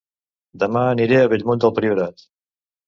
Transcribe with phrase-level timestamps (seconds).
[0.63, 2.29] Dema aniré a Bellmunt del Priorat